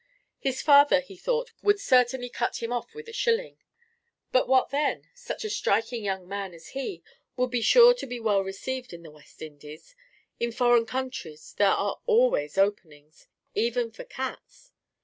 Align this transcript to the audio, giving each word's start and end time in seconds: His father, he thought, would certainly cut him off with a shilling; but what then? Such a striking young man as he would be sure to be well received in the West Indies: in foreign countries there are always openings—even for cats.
His 0.39 0.63
father, 0.63 0.99
he 0.99 1.15
thought, 1.15 1.51
would 1.61 1.79
certainly 1.79 2.27
cut 2.27 2.55
him 2.63 2.73
off 2.73 2.95
with 2.95 3.07
a 3.07 3.13
shilling; 3.13 3.59
but 4.31 4.47
what 4.47 4.71
then? 4.71 5.07
Such 5.13 5.45
a 5.45 5.49
striking 5.51 6.03
young 6.03 6.27
man 6.27 6.55
as 6.55 6.69
he 6.69 7.03
would 7.37 7.51
be 7.51 7.61
sure 7.61 7.93
to 7.93 8.07
be 8.07 8.19
well 8.19 8.43
received 8.43 8.93
in 8.93 9.03
the 9.03 9.11
West 9.11 9.43
Indies: 9.43 9.95
in 10.39 10.51
foreign 10.53 10.87
countries 10.87 11.53
there 11.55 11.67
are 11.69 12.01
always 12.07 12.57
openings—even 12.57 13.91
for 13.91 14.03
cats. 14.03 14.71